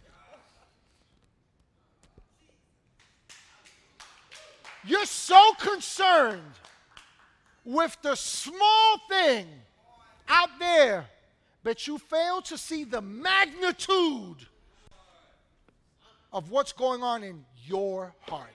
[4.84, 6.42] You're so concerned
[7.64, 9.46] with the small thing
[10.28, 11.06] out there,
[11.62, 14.46] but you fail to see the magnitude
[16.32, 18.48] of what's going on in your heart.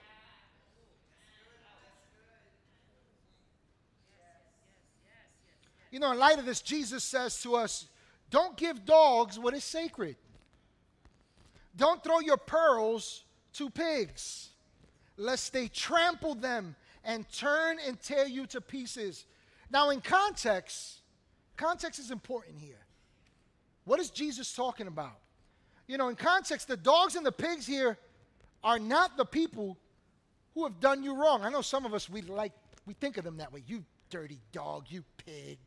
[5.90, 7.86] You know, in light of this, Jesus says to us,
[8.30, 10.16] don't give dogs what is sacred.
[11.76, 14.50] Don't throw your pearls to pigs
[15.16, 16.74] lest they trample them
[17.06, 19.24] and turn and tear you to pieces.
[19.70, 20.98] Now, in context,
[21.56, 22.84] context is important here.
[23.84, 25.16] What is Jesus talking about?
[25.86, 27.96] You know, in context, the dogs and the pigs here
[28.64, 29.78] are not the people
[30.54, 31.42] who have done you wrong.
[31.42, 32.52] I know some of us, we like,
[32.86, 33.62] we think of them that way.
[33.66, 35.58] You dirty dog, you pig,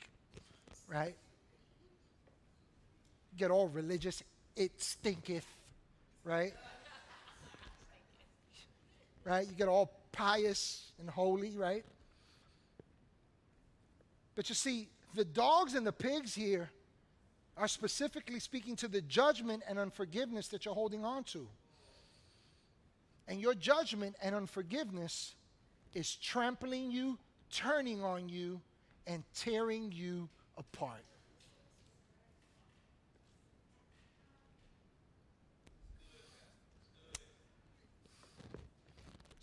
[0.90, 1.16] right?
[3.38, 4.22] Get all religious,
[4.58, 5.48] it stinketh,
[6.26, 6.54] right?
[9.24, 9.48] right?
[9.48, 11.86] You get all pious and holy, right?
[14.36, 16.70] But you see, the dogs and the pigs here
[17.58, 21.48] are specifically speaking to the judgment and unforgiveness that you're holding on to.
[23.28, 25.36] And your judgment and unforgiveness
[25.94, 27.18] is trampling you,
[27.52, 28.62] turning on you,
[29.06, 31.04] and tearing you apart.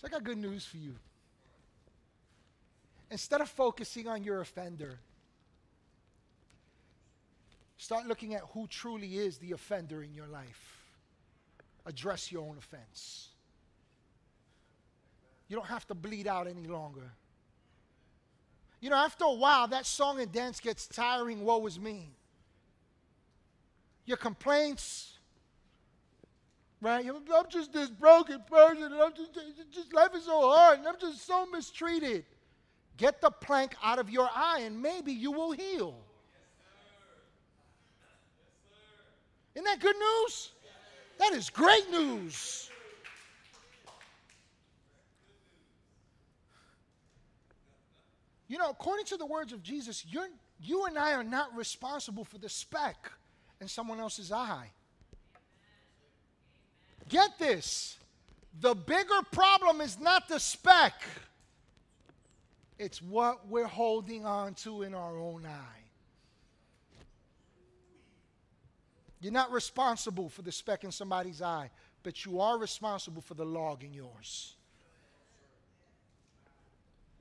[0.06, 0.94] I got good news for you.
[3.10, 5.00] Instead of focusing on your offender,
[7.76, 10.84] start looking at who truly is the offender in your life.
[11.86, 13.30] Address your own offense.
[15.48, 17.12] You don't have to bleed out any longer.
[18.80, 21.44] You know, after a while, that song and dance gets tiring.
[21.44, 22.10] Woe is me.
[24.04, 25.15] Your complaints,
[26.80, 27.04] right?
[27.06, 29.34] I'm just this broken person, and I'm just,
[29.72, 32.24] just life is so hard, and I'm just so mistreated.
[32.96, 35.96] Get the plank out of your eye, and maybe you will heal.
[39.54, 40.52] Isn't that good news?
[41.18, 42.70] That is great news.
[48.48, 50.06] You know, according to the words of Jesus,
[50.60, 53.10] you and I are not responsible for the speck
[53.60, 54.70] in someone else's eye.
[57.08, 57.98] Get this.
[58.60, 60.94] The bigger problem is not the speck,
[62.78, 65.82] it's what we're holding on to in our own eye.
[69.20, 71.70] You're not responsible for the speck in somebody's eye,
[72.02, 74.54] but you are responsible for the log in yours.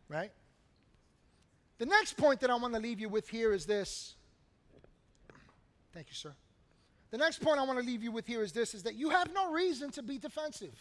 [0.10, 0.32] Right?
[1.78, 4.15] The next point that I want to leave you with here is this.
[5.93, 6.34] Thank you, sir.
[7.12, 9.10] The next point I want to leave you with here is this is that you
[9.10, 10.76] have no reason to be defensive.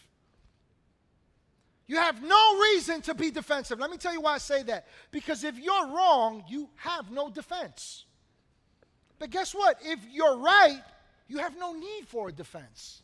[1.87, 3.79] You have no reason to be defensive.
[3.79, 4.87] Let me tell you why I say that.
[5.11, 8.05] Because if you're wrong, you have no defense.
[9.19, 9.77] But guess what?
[9.83, 10.81] If you're right,
[11.27, 13.01] you have no need for a defense.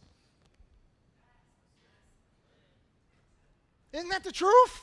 [3.94, 4.82] Isn't that the truth?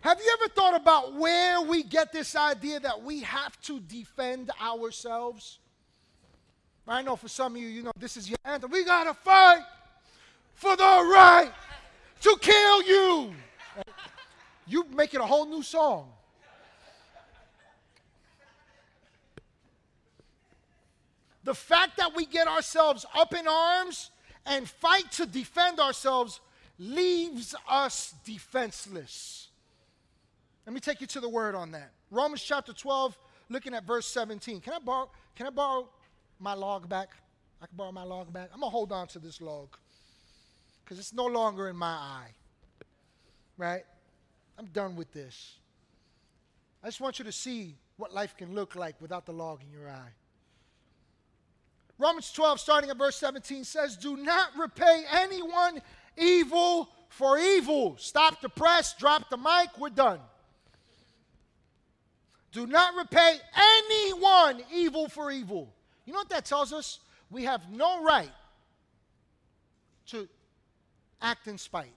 [0.00, 4.50] Have you ever thought about where we get this idea that we have to defend
[4.62, 5.58] ourselves?
[6.88, 8.70] I know for some of you, you know, this is your anthem.
[8.70, 9.62] We got to fight
[10.54, 11.50] for the right
[12.22, 13.34] to kill you.
[14.66, 16.10] You make it a whole new song.
[21.44, 24.10] The fact that we get ourselves up in arms
[24.44, 26.40] and fight to defend ourselves
[26.78, 29.48] leaves us defenseless.
[30.66, 31.90] Let me take you to the word on that.
[32.10, 33.18] Romans chapter 12,
[33.48, 34.60] looking at verse 17.
[34.60, 35.88] Can I borrow, can I borrow
[36.40, 37.10] my log back?
[37.60, 38.50] I can borrow my log back.
[38.52, 39.76] I'm going to hold on to this log
[40.84, 42.30] because it's no longer in my eye.
[43.56, 43.82] Right?
[44.58, 45.56] I'm done with this.
[46.82, 49.70] I just want you to see what life can look like without the log in
[49.70, 50.12] your eye.
[51.98, 55.82] Romans 12, starting at verse 17, says, Do not repay anyone
[56.16, 57.96] evil for evil.
[57.98, 60.20] Stop the press, drop the mic, we're done.
[62.52, 63.36] Do not repay
[63.82, 65.74] anyone evil for evil.
[66.08, 67.00] You know what that tells us?
[67.30, 68.32] We have no right
[70.06, 70.26] to
[71.20, 71.92] act in spite.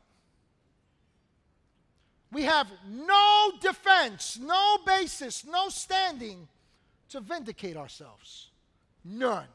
[2.29, 6.49] We have no defense, no basis, no standing
[7.07, 8.49] to vindicate ourselves.
[9.05, 9.47] None.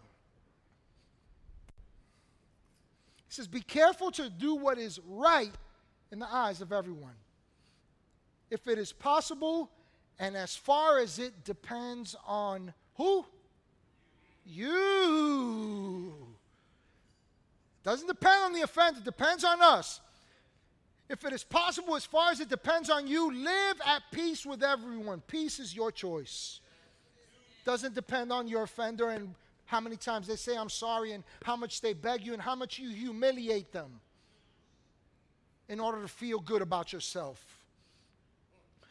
[3.28, 5.52] He says, Be careful to do what is right
[6.11, 7.16] in the eyes of everyone.
[8.50, 9.70] If it is possible,
[10.18, 13.26] and as far as it depends on who?
[14.47, 16.14] You.
[17.82, 20.01] Doesn't depend on the offender, it depends on us.
[21.09, 24.62] If it is possible, as far as it depends on you, live at peace with
[24.62, 25.20] everyone.
[25.20, 26.61] Peace is your choice.
[27.64, 29.34] Doesn't depend on your offender and
[29.66, 32.55] how many times they say, I'm sorry, and how much they beg you, and how
[32.55, 34.01] much you humiliate them
[35.68, 37.64] in order to feel good about yourself.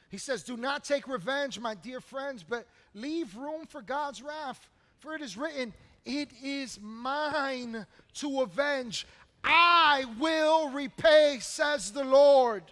[0.10, 4.70] He says, Do not take revenge, my dear friends, but leave room for God's wrath.
[5.00, 5.74] For it is written,
[6.06, 7.86] It is mine
[8.16, 9.06] to avenge.
[9.44, 12.64] I will repay, says the Lord.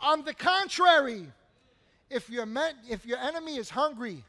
[0.00, 1.26] On the contrary,
[2.08, 4.24] if if your enemy is hungry,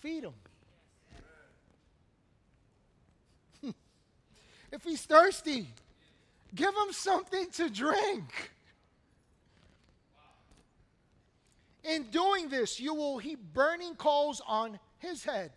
[0.00, 0.34] feed him.
[4.72, 5.66] if he's thirsty,
[6.54, 8.52] give him something to drink.
[11.82, 15.50] In doing this, you will heap burning coals on his head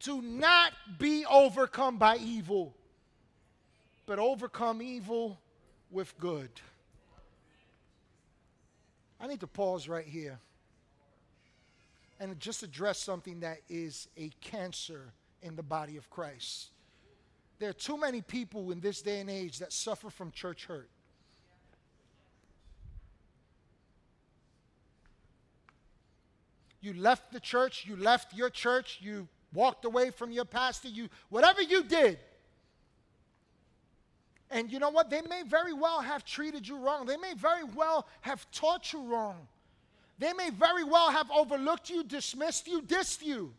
[0.00, 2.74] to not be overcome by evil
[4.08, 5.38] but overcome evil
[5.90, 6.48] with good.
[9.20, 10.38] I need to pause right here
[12.18, 16.70] and just address something that is a cancer in the body of Christ.
[17.58, 20.88] There are too many people in this day and age that suffer from church hurt.
[26.80, 31.08] You left the church, you left your church, you walked away from your pastor, you
[31.28, 32.18] whatever you did,
[34.50, 35.10] and you know what?
[35.10, 37.06] They may very well have treated you wrong.
[37.06, 39.46] They may very well have taught you wrong.
[40.18, 43.52] They may very well have overlooked you, dismissed you, dissed you.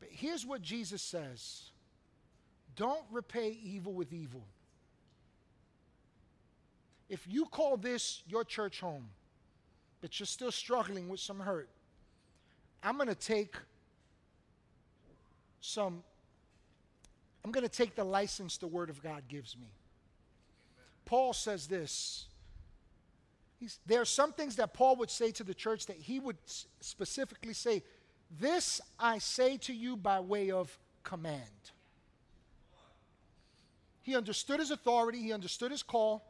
[0.00, 1.70] But here's what Jesus says
[2.76, 4.44] don't repay evil with evil.
[7.08, 9.08] If you call this your church home,
[10.02, 11.68] but you're still struggling with some hurt,
[12.82, 13.54] I'm going to take
[15.60, 16.02] some
[17.44, 19.68] I'm going to take the license the Word of God gives me.
[21.06, 22.26] Paul says this.
[23.58, 26.36] He's, there are some things that Paul would say to the church that he would
[26.80, 27.82] specifically say,
[28.38, 31.40] This I say to you by way of command.
[34.02, 36.24] He understood his authority, he understood his call.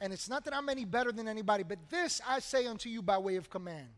[0.00, 3.00] And it's not that I'm any better than anybody, but this I say unto you
[3.00, 3.88] by way of command.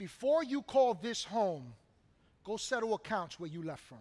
[0.00, 1.74] Before you call this home,
[2.42, 3.98] go settle accounts where you left from.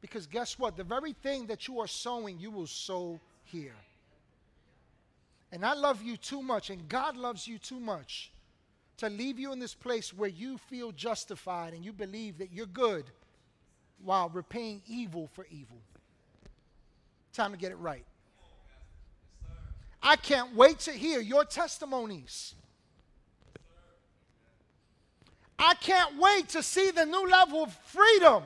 [0.00, 0.78] Because guess what?
[0.78, 3.76] The very thing that you are sowing, you will sow here.
[5.52, 8.32] And I love you too much, and God loves you too much
[8.96, 12.64] to leave you in this place where you feel justified and you believe that you're
[12.64, 13.04] good
[14.02, 15.82] while repaying evil for evil.
[17.34, 18.06] Time to get it right.
[20.04, 22.54] I can't wait to hear your testimonies.
[25.58, 28.42] I can't wait to see the new level of freedom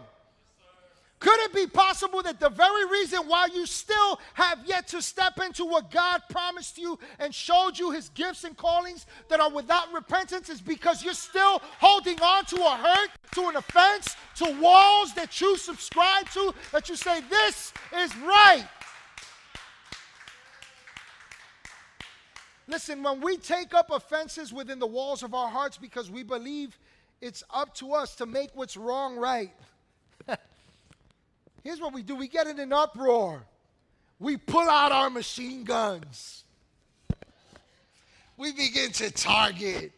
[1.20, 5.40] could it be possible that the very reason why you still have yet to step
[5.44, 9.92] into what God promised you and showed you his gifts and callings that are without
[9.92, 15.12] repentance is because you're still holding on to a hurt, to an offense, to walls
[15.14, 18.66] that you subscribe to, that you say, this is right.
[22.68, 26.78] Listen, when we take up offenses within the walls of our hearts because we believe
[27.22, 29.50] it's up to us to make what's wrong right.
[31.64, 33.42] Here's what we do we get in an uproar.
[34.20, 36.44] We pull out our machine guns.
[38.36, 39.92] We begin to target.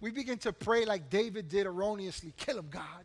[0.00, 3.04] We begin to pray like David did erroneously kill them, God.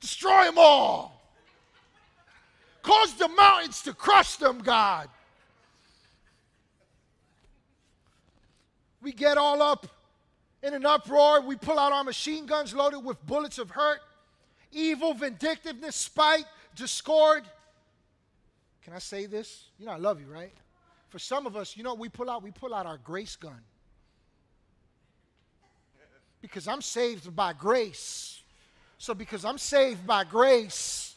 [0.00, 1.20] Destroy them all.
[2.82, 5.08] Cause the mountains to crush them, God.
[9.02, 9.86] We get all up
[10.62, 11.40] in an uproar.
[11.40, 14.00] We pull out our machine guns loaded with bullets of hurt
[14.72, 17.44] evil, vindictiveness, spite, discord.
[18.82, 19.66] Can I say this?
[19.78, 20.52] You know, I love you, right?
[21.08, 22.42] For some of us, you know we pull out?
[22.42, 23.60] We pull out our grace gun.
[26.40, 28.40] Because I'm saved by grace.
[28.98, 31.11] So, because I'm saved by grace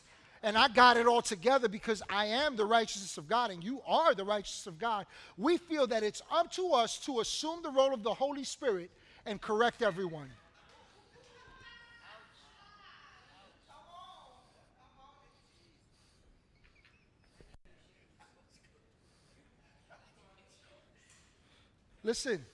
[0.46, 3.82] and I got it all together because I am the righteousness of God and you
[3.88, 5.08] are the righteousness of God,
[5.39, 8.91] we feel that it's up to us to assume the role of the Holy Spirit
[9.26, 10.30] and correct everyone.
[22.04, 22.46] Listen.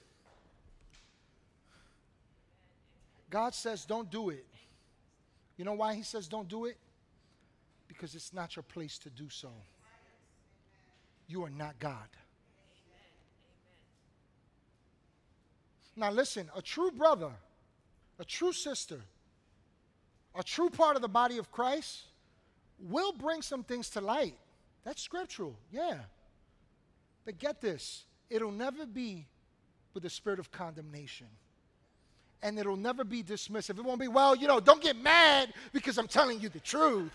[3.29, 4.45] God says, don't do it.
[5.57, 6.77] You know why He says, don't do it?
[8.01, 9.49] Because it's not your place to do so.
[11.27, 12.07] You are not God.
[15.95, 17.29] Now, listen, a true brother,
[18.17, 19.01] a true sister,
[20.33, 22.05] a true part of the body of Christ
[22.79, 24.33] will bring some things to light.
[24.83, 25.99] That's scriptural, yeah.
[27.23, 29.27] But get this it'll never be
[29.93, 31.27] with the spirit of condemnation.
[32.41, 33.77] And it'll never be dismissive.
[33.77, 37.11] It won't be, well, you know, don't get mad because I'm telling you the truth.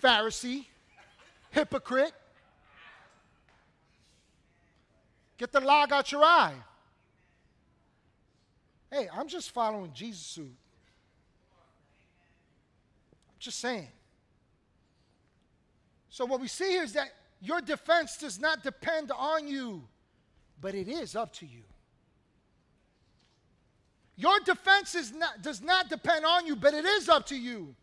[0.00, 0.66] Pharisee,
[1.50, 2.12] hypocrite.
[5.38, 6.54] Get the log out your eye.
[8.90, 10.56] Hey, I'm just following Jesus' suit.
[13.28, 13.88] I'm just saying.
[16.10, 17.08] So, what we see here is that
[17.40, 19.84] your defense does not depend on you
[20.60, 21.62] but it is up to you.
[24.16, 27.74] Your defense is not, does not depend on you, but it is up to you.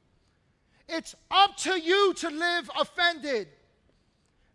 [0.90, 3.48] It's up to you to live offended.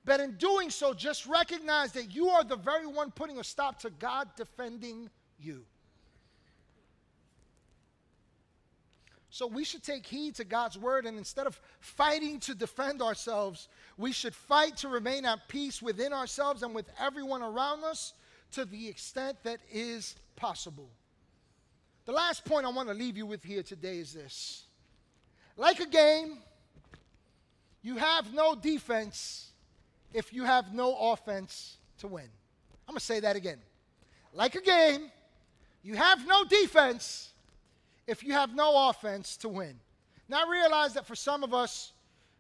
[0.04, 3.78] But in doing so, just recognize that you are the very one putting a stop
[3.80, 5.64] to God defending you.
[9.30, 13.68] So we should take heed to God's word, and instead of fighting to defend ourselves,
[13.96, 18.12] we should fight to remain at peace within ourselves and with everyone around us
[18.52, 20.90] to the extent that is possible.
[22.04, 24.64] The last point I want to leave you with here today is this
[25.56, 26.38] like a game,
[27.82, 29.50] you have no defense
[30.12, 32.28] if you have no offense to win.
[32.88, 33.58] I'm going to say that again.
[34.32, 35.10] Like a game,
[35.82, 37.32] you have no defense
[38.06, 39.78] if you have no offense to win.
[40.28, 41.92] Now, I realize that for some of us,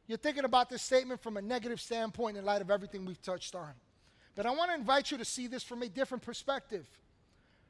[0.06, 3.54] you're thinking about this statement from a negative standpoint in light of everything we've touched
[3.54, 3.72] on.
[4.34, 6.86] But I want to invite you to see this from a different perspective.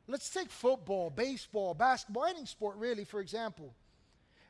[0.06, 3.74] Let's take football, baseball, basketball, any sport really, for example.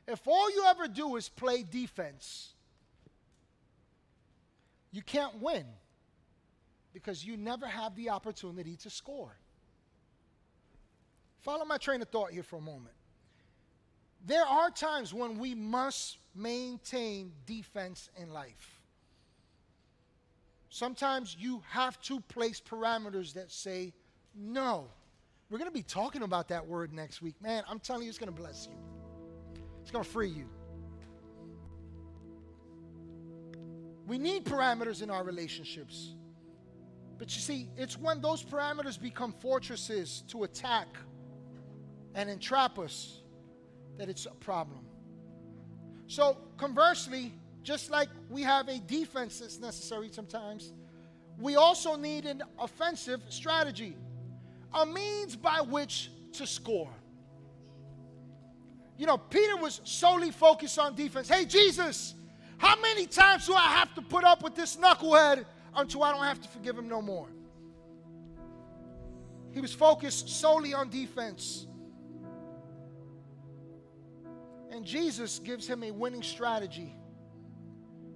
[0.07, 2.53] If all you ever do is play defense,
[4.91, 5.65] you can't win
[6.93, 9.35] because you never have the opportunity to score.
[11.41, 12.95] Follow my train of thought here for a moment.
[14.25, 18.79] There are times when we must maintain defense in life.
[20.69, 23.93] Sometimes you have to place parameters that say
[24.33, 24.87] no.
[25.49, 27.35] We're going to be talking about that word next week.
[27.41, 28.77] Man, I'm telling you, it's going to bless you,
[29.83, 30.45] it's going to free you.
[34.07, 36.15] We need parameters in our relationships.
[37.17, 40.87] But you see, it's when those parameters become fortresses to attack
[42.15, 43.19] and entrap us
[43.97, 44.85] that it's a problem.
[46.07, 50.71] So, conversely, just like we have a defense that's necessary sometimes,
[51.37, 53.97] we also need an offensive strategy,
[54.73, 56.93] a means by which to score.
[58.97, 61.27] You know, Peter was solely focused on defense.
[61.27, 62.13] Hey, Jesus,
[62.57, 66.23] how many times do I have to put up with this knucklehead until I don't
[66.23, 67.27] have to forgive him no more?
[69.51, 71.67] He was focused solely on defense.
[74.71, 76.95] And Jesus gives him a winning strategy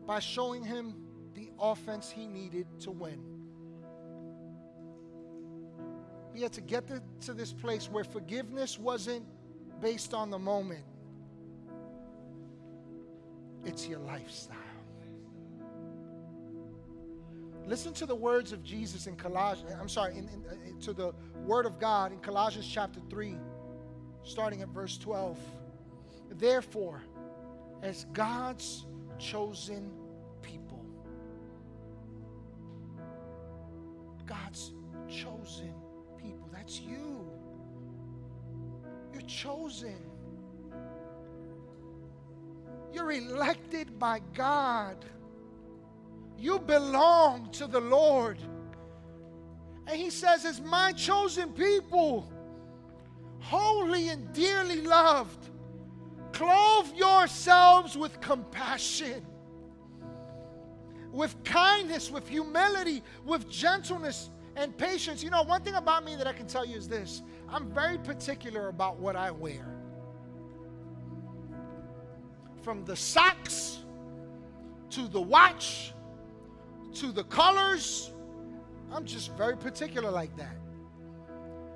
[0.07, 0.95] by showing him
[1.35, 3.23] the offense he needed to win.
[6.33, 9.25] He had to get to, to this place where forgiveness wasn't
[9.81, 10.83] based on the moment,
[13.65, 14.57] it's your lifestyle.
[17.65, 21.11] Listen to the words of Jesus in Colossians, I'm sorry, in, in, uh, to the
[21.45, 23.35] word of God in Colossians chapter 3,
[24.23, 25.37] starting at verse 12.
[26.31, 27.01] Therefore,
[27.83, 28.85] as God's
[29.19, 29.91] chosen
[30.41, 30.85] people,
[34.25, 34.71] God's
[35.09, 35.73] chosen
[36.17, 37.36] people, that's you.
[39.17, 39.95] You're chosen.
[42.93, 45.03] You're elected by God.
[46.37, 48.37] You belong to the Lord.
[49.87, 52.31] And He says, as my chosen people,
[53.39, 55.49] holy and dearly loved,
[56.31, 59.25] Clothe yourselves with compassion.
[61.11, 65.23] with kindness, with humility, with gentleness and patience.
[65.23, 67.97] You know, one thing about me that I can tell you is this I'm very
[67.97, 69.65] particular about what I wear.
[72.63, 73.79] From the socks
[74.89, 75.93] to the watch
[76.95, 78.11] to the colors,
[78.91, 80.55] I'm just very particular like that.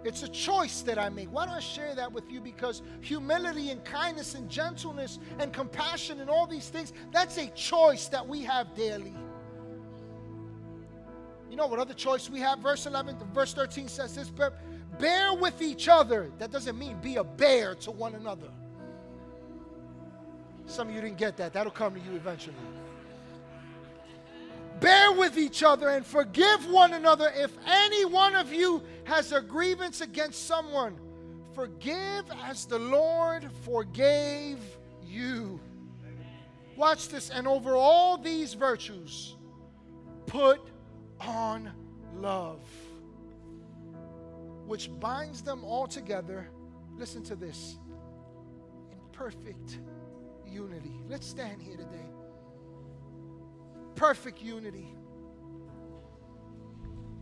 [0.04, 1.32] It's a choice that I make.
[1.32, 2.42] Why don't I share that with you?
[2.42, 8.08] Because humility and kindness and gentleness and compassion and all these things, that's a choice
[8.08, 9.14] that we have daily.
[11.52, 12.60] You know what other choice we have?
[12.60, 14.32] Verse 11, verse 13 says this
[15.00, 16.32] bear with each other.
[16.40, 18.48] That doesn't mean be a bear to one another.
[20.66, 21.52] Some of you didn't get that.
[21.52, 22.56] That'll come to you eventually.
[24.80, 29.42] Bear with each other and forgive one another if any one of you has a
[29.42, 30.98] grievance against someone.
[31.54, 34.60] Forgive as the Lord forgave
[35.06, 35.60] you.
[36.78, 37.30] Watch this.
[37.30, 39.36] And over all these virtues,
[40.28, 40.62] put
[41.28, 41.72] on
[42.16, 42.62] love,
[44.66, 46.50] which binds them all together.
[46.98, 47.78] Listen to this
[48.92, 49.80] in perfect
[50.46, 51.00] unity.
[51.08, 52.12] Let's stand here today
[54.02, 54.88] perfect unity.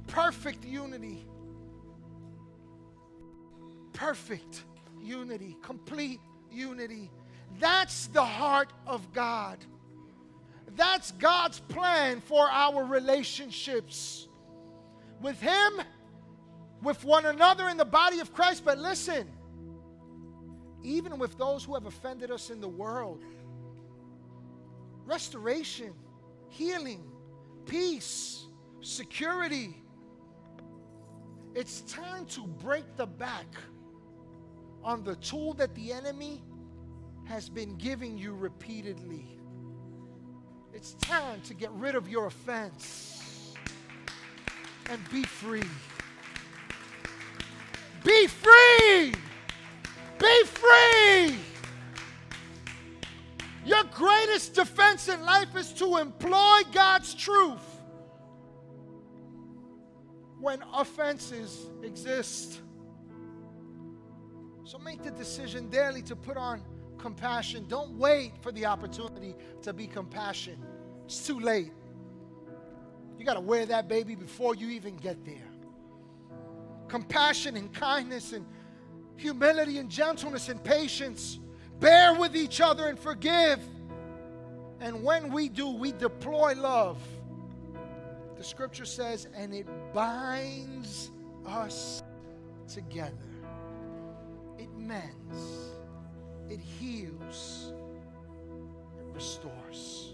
[0.07, 1.27] Perfect unity.
[3.91, 4.63] Perfect
[4.97, 5.57] unity.
[5.61, 7.11] Complete unity.
[7.59, 9.57] That's the heart of God.
[10.75, 14.27] That's God's plan for our relationships
[15.21, 15.81] with Him,
[16.81, 18.63] with one another in the body of Christ.
[18.63, 19.27] But listen,
[20.83, 23.23] even with those who have offended us in the world,
[25.05, 25.93] restoration
[26.49, 27.03] healing,
[27.65, 28.45] peace,
[28.81, 29.75] security.
[31.55, 33.47] It's time to break the back
[34.83, 36.43] on the tool that the enemy
[37.25, 39.38] has been giving you repeatedly.
[40.73, 43.55] It's time to get rid of your offense
[44.89, 45.63] and be free.
[48.03, 49.13] Be free!
[50.19, 51.35] Be free!
[53.65, 57.59] Your greatest defense in life is to employ God's truth
[60.39, 62.61] when offenses exist.
[64.63, 66.61] So make the decision daily to put on
[66.99, 67.65] compassion.
[67.67, 70.63] Don't wait for the opportunity to be compassion.
[71.05, 71.71] It's too late.
[73.17, 75.49] You got to wear that baby before you even get there.
[76.87, 78.45] Compassion and kindness and
[79.17, 81.39] humility and gentleness and patience
[81.79, 83.59] bear with each other and forgive.
[84.79, 86.97] And when we do, we deploy love.
[88.37, 91.11] The scripture says, and it binds
[91.45, 92.01] us
[92.73, 93.11] together.
[94.57, 95.71] It mends,
[96.49, 97.73] it heals,
[98.97, 100.13] it restores.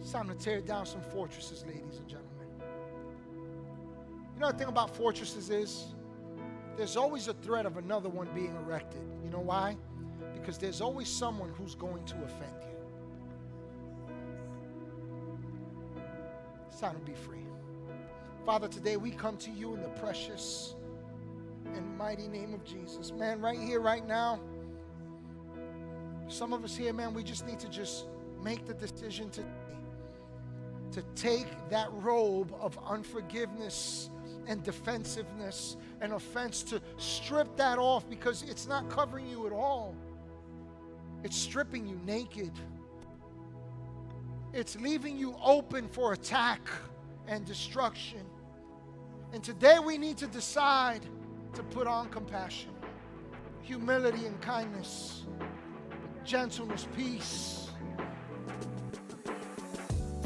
[0.00, 2.46] It's time to tear down some fortresses, ladies and gentlemen.
[4.34, 5.92] You know the thing about fortresses is?
[6.76, 9.02] there's always a threat of another one being erected.
[9.24, 9.76] You know why?
[10.34, 12.68] Because there's always someone who's going to offend you.
[16.68, 17.38] It's time to be free.
[18.46, 20.74] Father, today we come to you in the precious
[21.74, 23.12] and mighty name of Jesus.
[23.12, 24.40] Man, right here, right now,
[26.28, 28.06] some of us here, man, we just need to just
[28.42, 29.48] make the decision today
[30.92, 34.10] to take that robe of unforgiveness
[34.46, 39.94] and defensiveness and offense to strip that off because it's not covering you at all.
[41.24, 42.52] It's stripping you naked.
[44.52, 46.60] It's leaving you open for attack
[47.28, 48.20] and destruction.
[49.32, 51.06] And today we need to decide
[51.54, 52.70] to put on compassion,
[53.62, 55.24] humility, and kindness,
[56.24, 57.62] gentleness, peace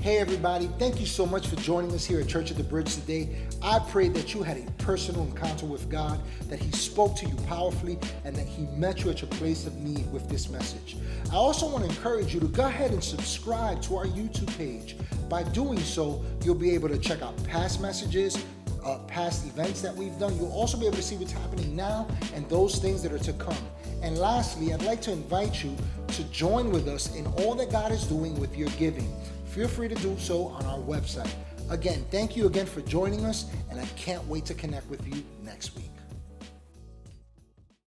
[0.07, 2.95] Hey, everybody, thank you so much for joining us here at Church of the Bridge
[2.95, 3.45] today.
[3.61, 7.35] I pray that you had a personal encounter with God, that He spoke to you
[7.49, 10.97] powerfully, and that He met you at your place of need with this message.
[11.33, 14.97] I also want to encourage you to go ahead and subscribe to our YouTube page.
[15.29, 18.39] By doing so, you'll be able to check out past messages,
[18.87, 20.37] uh, past events that we've done.
[20.37, 23.33] You'll also be able to see what's happening now and those things that are to
[23.35, 23.59] come.
[24.03, 25.77] And lastly, I'd like to invite you
[26.09, 29.13] to join with us in all that God is doing with your giving
[29.57, 31.33] feel free to do so on our website.
[31.71, 35.25] Again, thank you again for joining us, and I can't wait to connect with you
[35.43, 35.96] next week.